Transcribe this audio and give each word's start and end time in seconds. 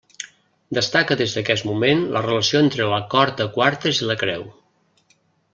Destaca 0.77 1.17
des 1.19 1.35
d'aquest 1.39 1.67
moment 1.67 2.01
la 2.15 2.25
relació 2.27 2.63
entre 2.69 2.89
l'acord 2.95 3.39
de 3.43 3.49
quartes 3.59 4.03
i 4.03 4.09
la 4.13 4.21
creu. 4.23 4.49